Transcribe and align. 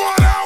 quarter. 0.00 0.39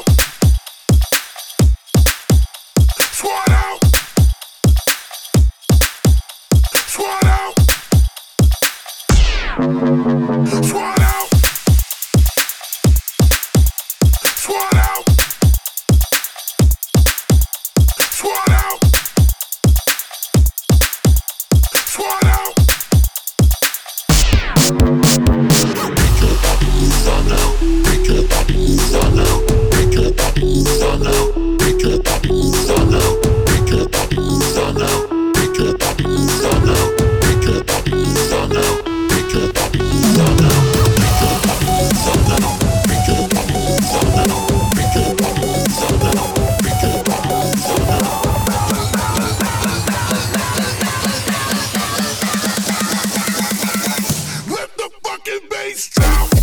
strong. 55.77 56.34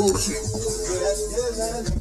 Direct. 0.00 1.99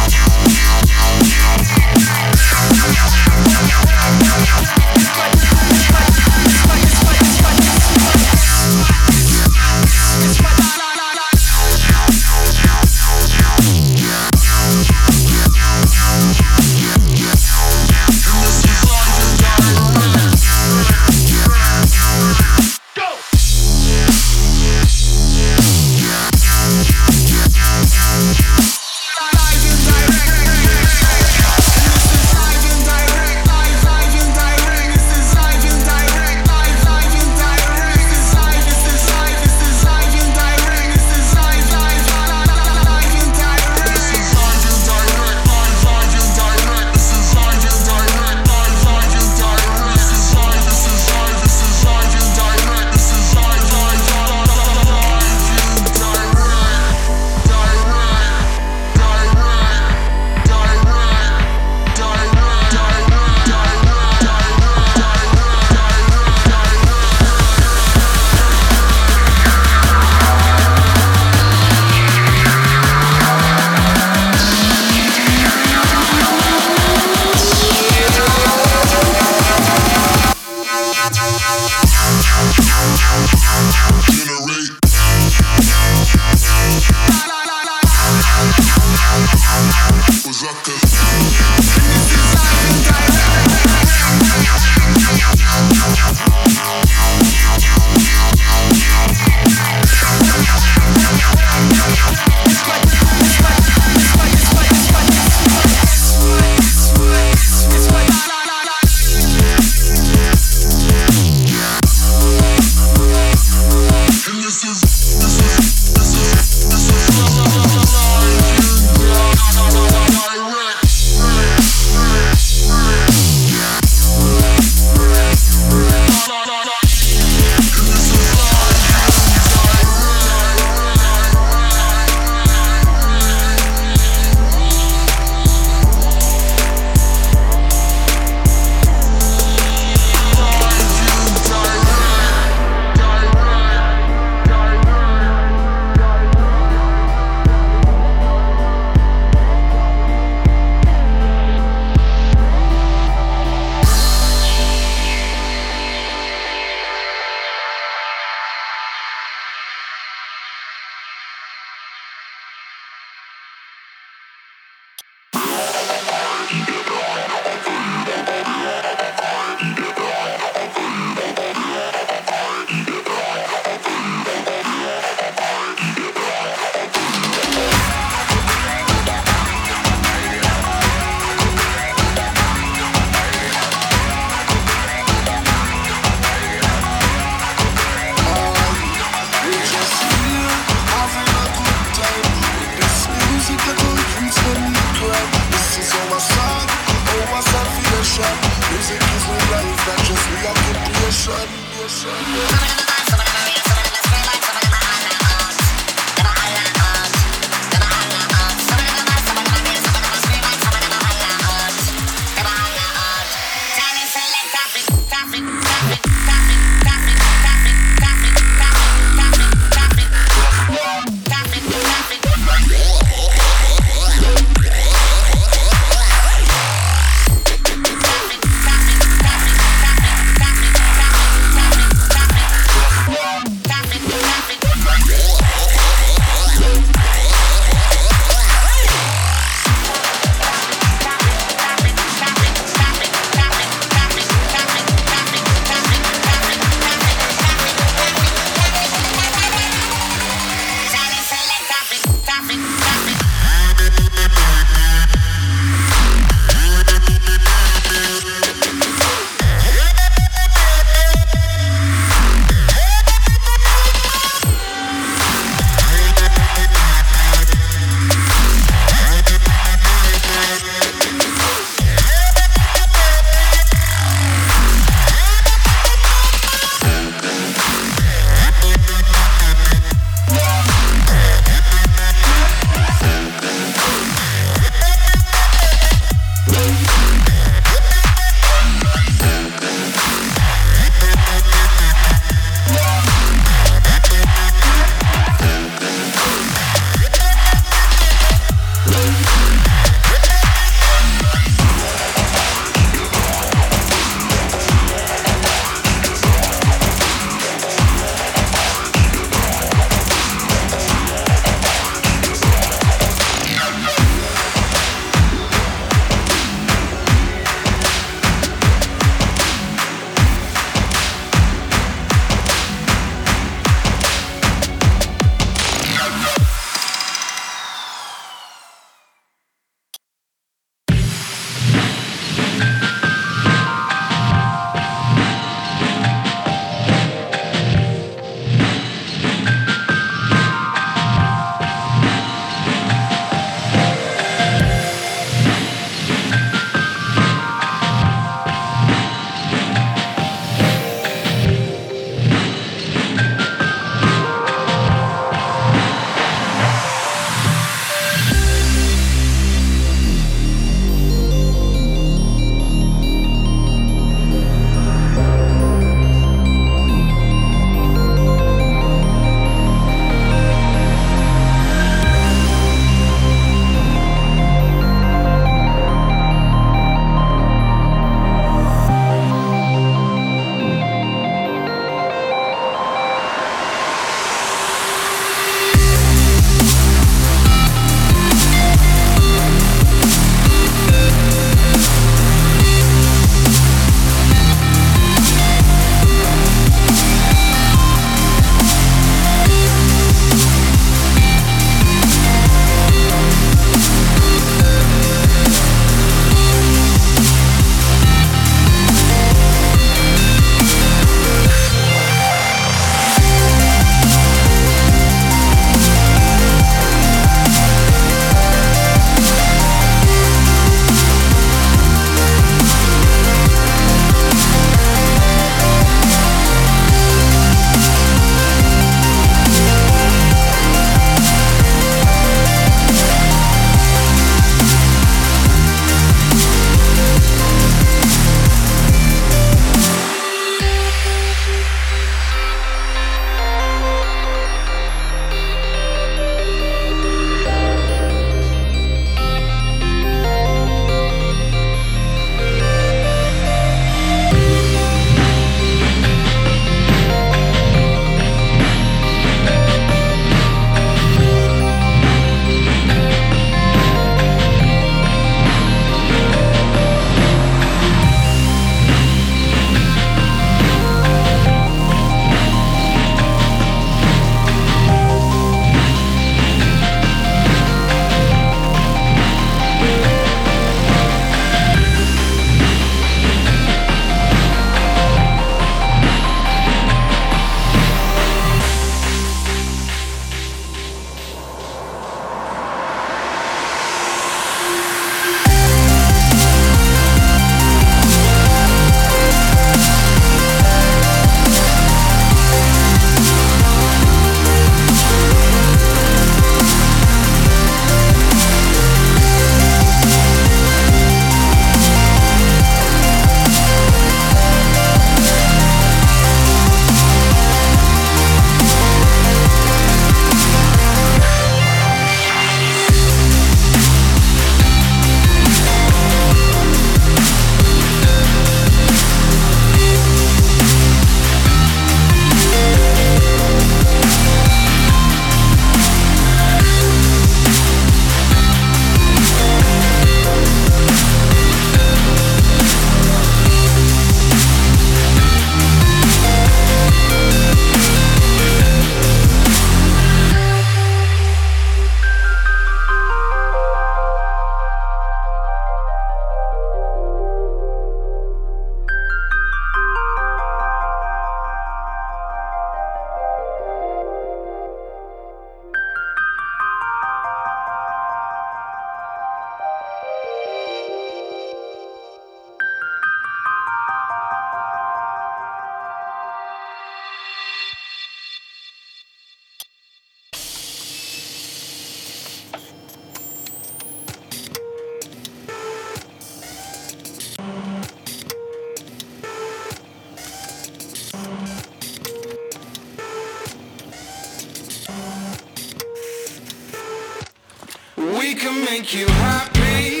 can 598.40 598.64
make 598.64 598.94
you 598.94 599.06
happy 599.06 600.00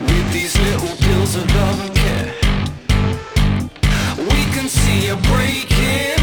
With 0.00 0.32
these 0.32 0.58
little 0.58 0.96
pills 0.96 1.36
of 1.36 1.46
love 1.54 1.80
and 1.86 1.94
care. 1.94 2.34
We 4.18 4.40
can 4.54 4.68
see 4.68 5.06
you 5.06 5.16
breaking. 5.30 6.15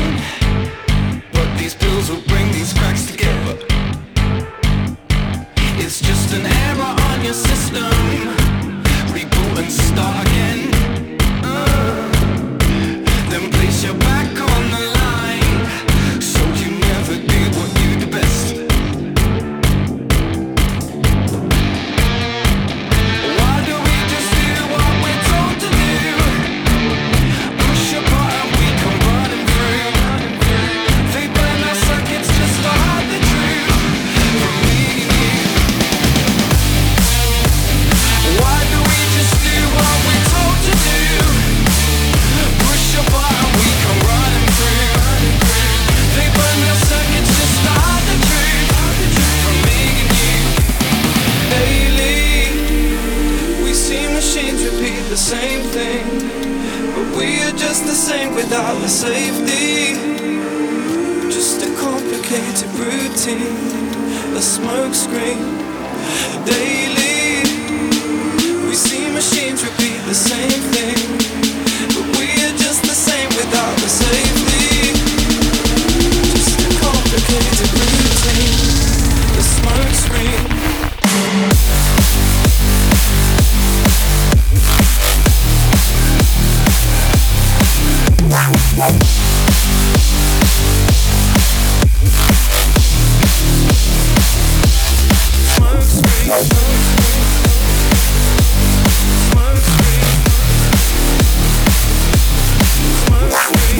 safety. 59.03 59.95
Just 61.29 61.62
a 61.62 61.69
complicated 61.75 62.69
routine, 62.79 63.89
a 64.33 64.39
smokescreen. 64.39 65.52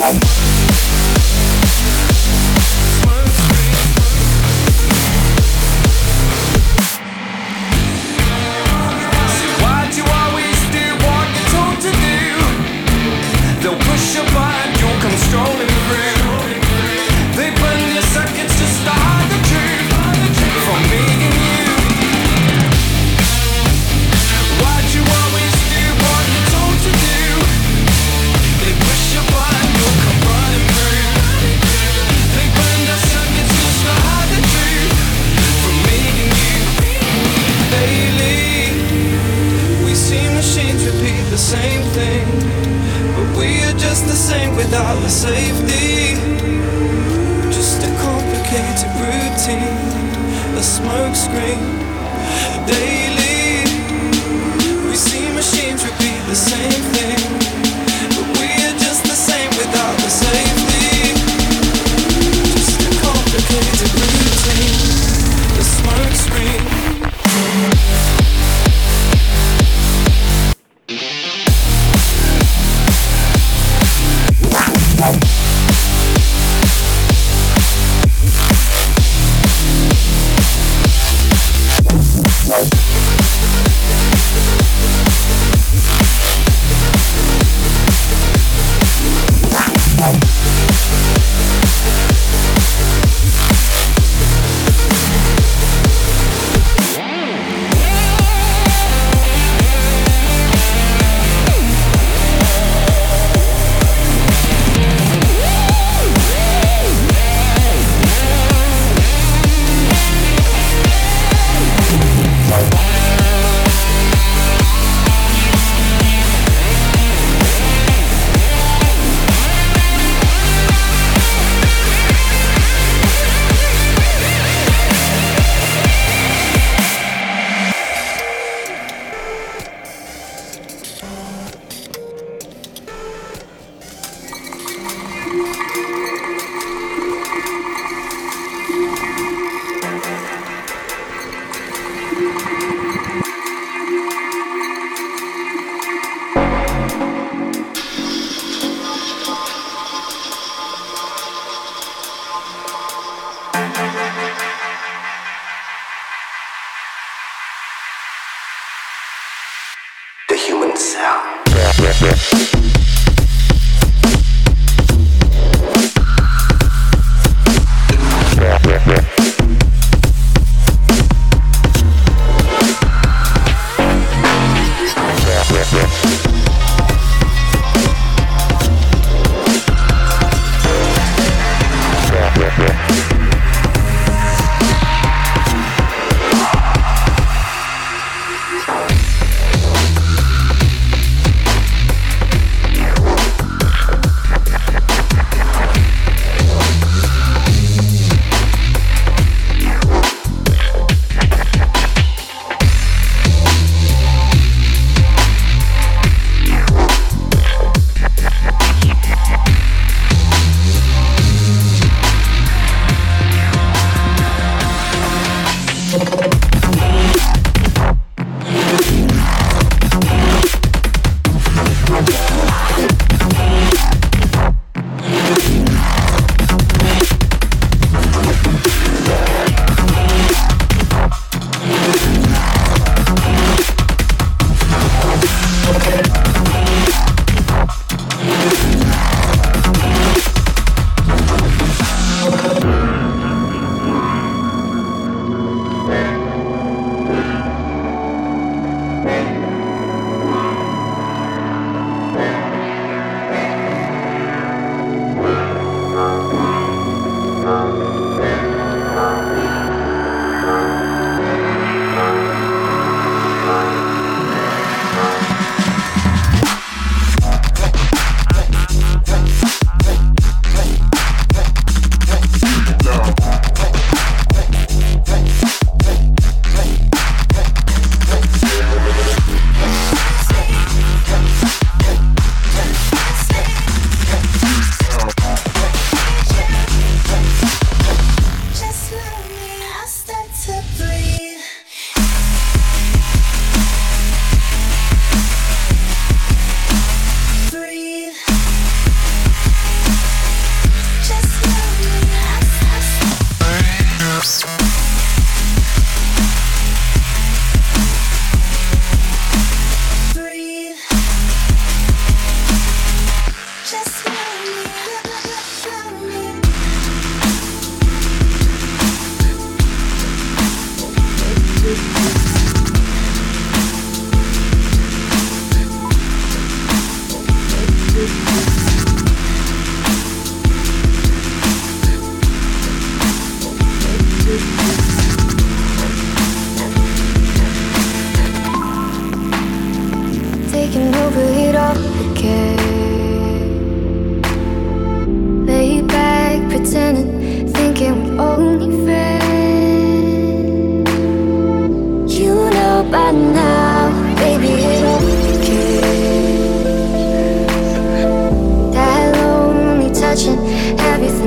Bye. 0.04 0.53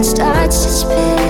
Starts 0.07 0.63
to 0.63 0.69
spin, 0.69 1.26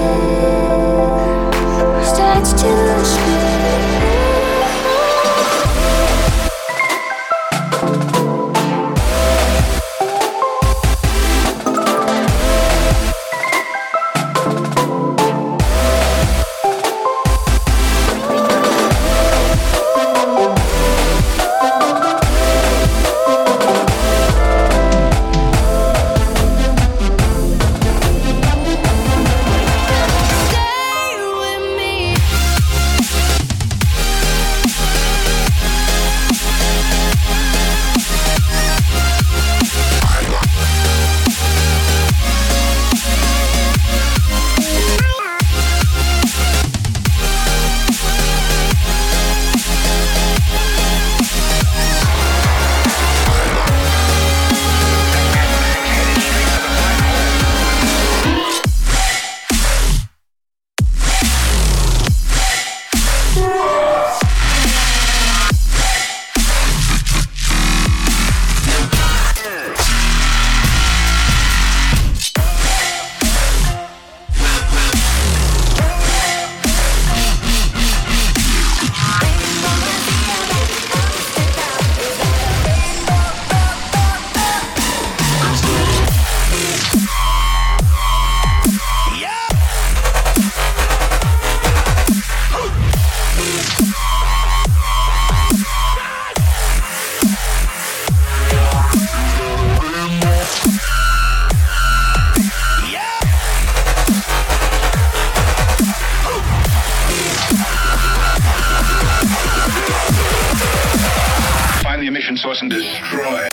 Emission 112.28 112.44
source 112.44 112.62
and 112.62 112.70
destroy. 112.70 113.48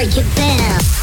Break 0.00 0.16
it 0.16 0.34
down. 0.34 0.99